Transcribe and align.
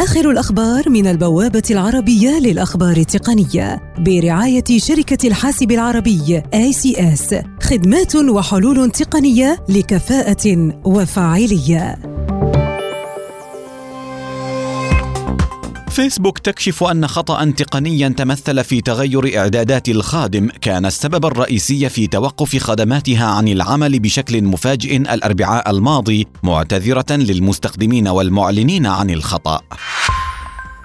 آخر 0.00 0.30
الأخبار 0.30 0.90
من 0.90 1.06
البوابة 1.06 1.62
العربية 1.70 2.38
للأخبار 2.38 2.96
التقنية 2.96 3.94
برعاية 3.98 4.64
شركة 4.76 5.28
الحاسب 5.28 5.70
العربي 5.70 6.42
ACS 6.54 7.34
خدمات 7.62 8.16
وحلول 8.16 8.90
تقنية 8.90 9.64
لكفاءة 9.68 10.72
وفاعلية. 10.84 11.98
فيسبوك 15.90 16.38
تكشف 16.38 16.84
أن 16.84 17.06
خطأ 17.06 17.44
تقنيا 17.56 18.08
تمثل 18.08 18.64
في 18.64 18.80
تغير 18.80 19.38
إعدادات 19.38 19.88
الخادم 19.88 20.48
كان 20.60 20.86
السبب 20.86 21.26
الرئيسي 21.26 21.88
في 21.88 22.06
توقف 22.06 22.56
خدماتها 22.56 23.26
عن 23.26 23.48
العمل 23.48 24.00
بشكل 24.00 24.42
مفاجئ 24.44 24.96
الأربعاء 24.96 25.70
الماضي 25.70 26.26
معتذرة 26.42 27.06
للمستخدمين 27.10 28.08
والمعلنين 28.08 28.86
عن 28.86 29.10
الخطأ. 29.10 29.60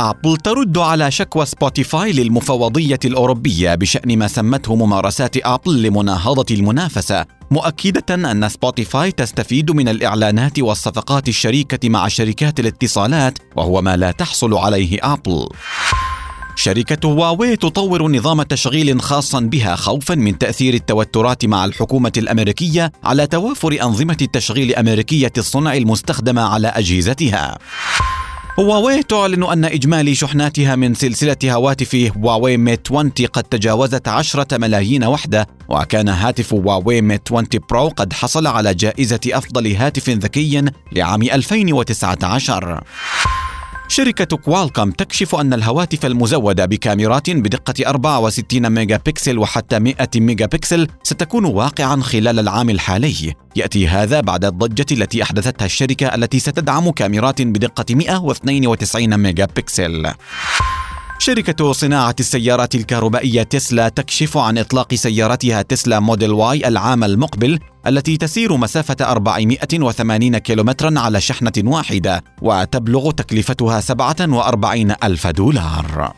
أبل 0.00 0.36
ترد 0.36 0.78
على 0.78 1.10
شكوى 1.10 1.46
سبوتيفاي 1.46 2.12
للمفوضية 2.12 2.98
الأوروبية 3.04 3.74
بشأن 3.74 4.18
ما 4.18 4.28
سمته 4.28 4.76
ممارسات 4.76 5.36
أبل 5.36 5.82
لمناهضة 5.82 6.54
المنافسة 6.54 7.26
مؤكدة 7.52 8.14
أن 8.30 8.48
سبوتيفاي 8.48 9.12
تستفيد 9.12 9.70
من 9.70 9.88
الإعلانات 9.88 10.58
والصفقات 10.58 11.28
الشريكة 11.28 11.88
مع 11.88 12.08
شركات 12.08 12.60
الاتصالات 12.60 13.38
وهو 13.56 13.82
ما 13.82 13.96
لا 13.96 14.10
تحصل 14.10 14.54
عليه 14.54 14.98
أبل 15.02 15.48
شركة 16.56 17.06
هواوي 17.06 17.56
تطور 17.56 18.12
نظام 18.12 18.42
تشغيل 18.42 19.00
خاصا 19.00 19.40
بها 19.40 19.76
خوفا 19.76 20.14
من 20.14 20.38
تأثير 20.38 20.74
التوترات 20.74 21.44
مع 21.44 21.64
الحكومة 21.64 22.12
الأمريكية 22.16 22.92
على 23.04 23.26
توافر 23.26 23.82
أنظمة 23.82 24.16
التشغيل 24.22 24.74
أمريكية 24.74 25.32
الصنع 25.38 25.74
المستخدمة 25.74 26.42
على 26.42 26.68
أجهزتها. 26.68 27.58
هواوي 28.58 29.02
تعلن 29.02 29.42
أن 29.42 29.64
إجمالي 29.64 30.14
شحناتها 30.14 30.76
من 30.76 30.94
سلسلة 30.94 31.36
هواتف 31.44 31.94
هواوي 32.16 32.56
ميت 32.56 32.86
20 32.92 33.10
قد 33.32 33.42
تجاوزت 33.42 34.08
عشرة 34.08 34.58
ملايين 34.58 35.04
وحدة 35.04 35.46
وكان 35.68 36.08
هاتف 36.08 36.54
هواوي 36.54 37.00
ميت 37.00 37.32
20 37.32 37.46
برو 37.70 37.88
قد 37.88 38.12
حصل 38.12 38.46
على 38.46 38.74
جائزة 38.74 39.20
أفضل 39.26 39.76
هاتف 39.76 40.08
ذكي 40.10 40.62
لعام 40.92 41.22
2019 41.22 42.84
شركة 43.92 44.36
كوالكم 44.36 44.90
تكشف 44.90 45.34
أن 45.34 45.52
الهواتف 45.52 46.06
المزودة 46.06 46.66
بكاميرات 46.66 47.30
بدقة 47.30 47.74
64 47.86 48.70
ميجا 48.70 48.96
بكسل 49.06 49.38
وحتى 49.38 49.78
100 49.78 49.96
ميجا 50.16 50.46
بكسل 50.46 50.88
ستكون 51.02 51.44
واقعا 51.44 52.00
خلال 52.00 52.38
العام 52.38 52.70
الحالي. 52.70 53.34
يأتي 53.56 53.88
هذا 53.88 54.20
بعد 54.20 54.44
الضجة 54.44 54.86
التي 54.94 55.22
أحدثتها 55.22 55.66
الشركة 55.66 56.06
التي 56.06 56.38
ستدعم 56.38 56.90
كاميرات 56.90 57.42
بدقة 57.42 57.94
192 57.94 59.16
ميجا 59.16 59.44
بكسل 59.44 60.12
شركة 61.18 61.72
صناعة 61.72 62.16
السيارات 62.20 62.74
الكهربائية 62.74 63.42
تسلا 63.42 63.88
تكشف 63.88 64.36
عن 64.36 64.58
إطلاق 64.58 64.94
سيارتها 64.94 65.62
تسلا 65.62 66.00
موديل 66.00 66.32
واي 66.32 66.68
العام 66.68 67.04
المقبل 67.04 67.58
التي 67.86 68.16
تسير 68.16 68.56
مسافة 68.56 68.96
480 69.00 70.38
كيلومترا 70.38 71.00
على 71.00 71.20
شحنة 71.20 71.52
واحدة 71.64 72.24
وتبلغ 72.42 73.10
تكلفتها 73.10 73.80
47 73.80 74.94
ألف 75.04 75.26
دولار. 75.26 76.12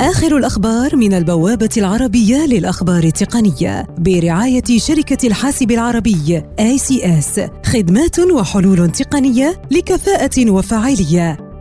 آخر 0.00 0.36
الأخبار 0.36 0.96
من 0.96 1.14
البوابة 1.14 1.68
العربية 1.76 2.46
للأخبار 2.46 3.04
التقنية 3.04 3.86
برعاية 3.98 4.78
شركة 4.78 5.26
الحاسب 5.26 5.70
العربي 5.70 6.42
ACS 6.60 7.40
خدمات 7.66 8.18
وحلول 8.18 8.90
تقنية 8.90 9.62
لكفاءة 9.70 10.50
وفاعلية. 10.50 11.43